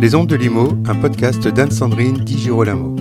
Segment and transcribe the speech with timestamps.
[0.00, 2.94] Les Ondes de Limo, un podcast d'Anne-Sandrine Di Girolamo.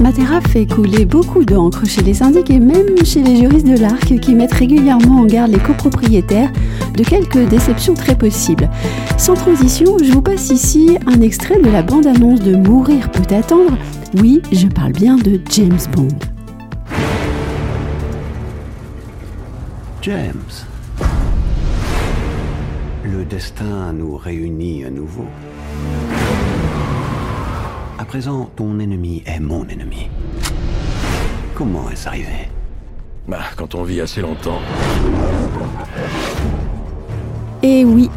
[0.00, 4.18] Matera fait couler beaucoup d'encre chez les syndics et même chez les juristes de l'ARC
[4.20, 6.52] qui mettent régulièrement en garde les copropriétaires
[6.96, 8.68] de quelques déceptions très possibles.
[9.16, 13.76] Sans transition, je vous passe ici un extrait de la bande-annonce de Mourir peut attendre.
[14.20, 16.37] Oui, je parle bien de James Bond.
[20.08, 20.64] James.
[23.04, 25.26] Le destin nous réunit à nouveau.
[27.98, 30.08] À présent, ton ennemi est mon ennemi.
[31.54, 32.48] Comment est-ce arrivé?
[33.26, 34.60] Bah, quand on vit assez longtemps.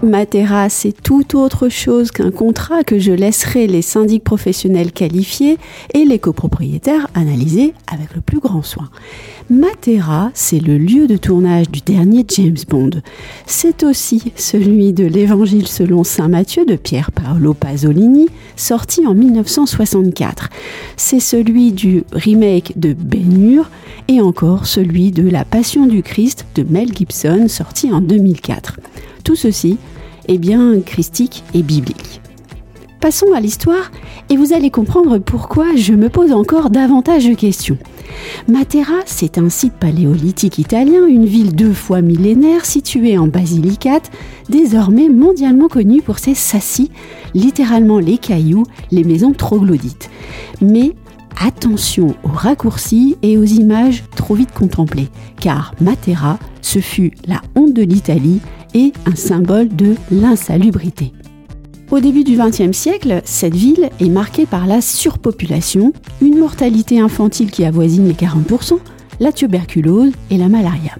[0.03, 5.59] Matera, c'est tout autre chose qu'un contrat que je laisserai les syndics professionnels qualifier
[5.93, 8.89] et les copropriétaires analyser avec le plus grand soin.
[9.51, 13.01] Matera, c'est le lieu de tournage du dernier James Bond.
[13.45, 20.49] C'est aussi celui de l'Évangile selon Saint Matthieu de Pier Paolo Pasolini, sorti en 1964.
[20.97, 23.63] C'est celui du remake de Ben
[24.07, 28.79] et encore celui de La Passion du Christ de Mel Gibson, sorti en 2004.
[29.23, 29.77] Tout ceci
[30.27, 32.21] est bien christique et biblique.
[32.99, 33.91] Passons à l'histoire
[34.29, 37.77] et vous allez comprendre pourquoi je me pose encore davantage de questions.
[38.47, 44.11] Matera, c'est un site paléolithique italien, une ville deux fois millénaire située en Basilicate,
[44.49, 46.91] désormais mondialement connue pour ses sassis,
[47.33, 50.09] littéralement les cailloux, les maisons troglodytes.
[50.61, 50.93] Mais
[51.39, 57.73] attention aux raccourcis et aux images trop vite contemplées, car Matera, ce fut la honte
[57.73, 58.41] de l'Italie
[58.73, 61.13] et un symbole de l'insalubrité.
[61.91, 65.91] Au début du XXe siècle, cette ville est marquée par la surpopulation,
[66.21, 68.77] une mortalité infantile qui avoisine les 40%,
[69.19, 70.95] la tuberculose et la malaria.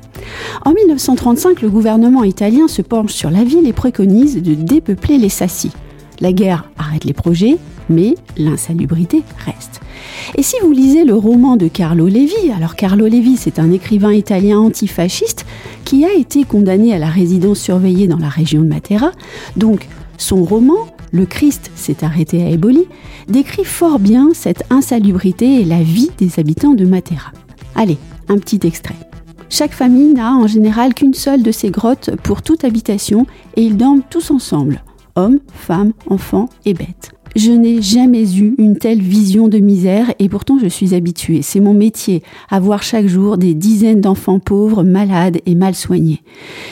[0.66, 5.30] En 1935, le gouvernement italien se penche sur la ville et préconise de dépeupler les
[5.30, 5.72] sassis.
[6.20, 7.58] La guerre arrête les projets,
[7.90, 9.82] mais l'insalubrité reste.
[10.38, 14.14] Et si vous lisez le roman de Carlo Levi, alors Carlo Levi c'est un écrivain
[14.14, 15.46] italien antifasciste
[15.86, 19.12] qui a été condamné à la résidence surveillée dans la région de Matera,
[19.58, 22.86] donc son roman le Christ s'est arrêté à Eboli,
[23.28, 27.32] décrit fort bien cette insalubrité et la vie des habitants de Matera.
[27.76, 27.98] Allez,
[28.30, 28.96] un petit extrait.
[29.50, 33.26] Chaque famille n'a en général qu'une seule de ces grottes pour toute habitation
[33.58, 34.82] et ils dorment tous ensemble,
[35.16, 37.12] hommes, femmes, enfants et bêtes.
[37.36, 41.42] Je n'ai jamais eu une telle vision de misère et pourtant je suis habituée.
[41.42, 46.22] C'est mon métier, à voir chaque jour des dizaines d'enfants pauvres, malades et mal soignés.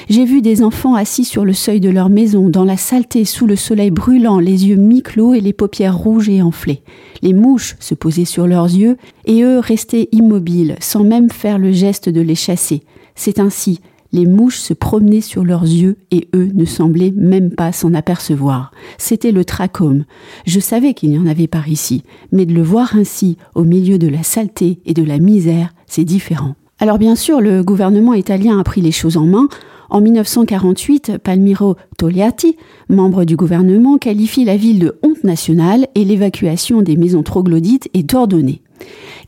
[0.10, 3.48] J'ai vu des enfants assis sur le seuil de leur maison, dans la saleté, sous
[3.48, 6.82] le soleil brûlant, les yeux mi-clos et les paupières rouges et enflées.
[7.22, 11.72] Les mouches se posaient sur leurs yeux et eux restaient immobiles, sans même faire le
[11.72, 12.82] geste de les chasser.
[13.16, 13.80] C'est ainsi
[14.12, 18.72] les mouches se promenaient sur leurs yeux et eux ne semblaient même pas s'en apercevoir.
[18.98, 20.06] C'était le trachome.
[20.46, 23.98] Je savais qu'il n'y en avait par ici, mais de le voir ainsi, au milieu
[23.98, 26.56] de la saleté et de la misère, c'est différent.
[26.80, 29.48] Alors bien sûr, le gouvernement italien a pris les choses en main.
[29.90, 32.56] En 1948, Palmiro Togliatti,
[32.90, 38.14] membre du gouvernement, qualifie la ville de honte nationale et l'évacuation des maisons troglodytes est
[38.14, 38.62] ordonnée.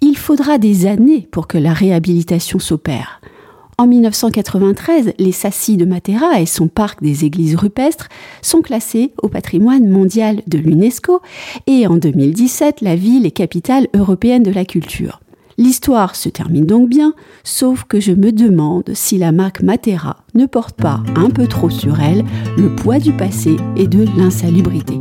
[0.02, 3.22] Il faudra des années pour que la réhabilitation s'opère.
[3.82, 8.10] En 1993, les Sassis de Matera et son parc des églises rupestres
[8.44, 11.20] sont classés au patrimoine mondial de l'UNESCO
[11.66, 15.20] et en 2017, la ville est capitale européenne de la culture.
[15.58, 20.46] L'histoire se termine donc bien, sauf que je me demande si la marque Matera ne
[20.46, 22.24] porte pas un peu trop sur elle
[22.58, 25.01] le poids du passé et de l'insalubrité.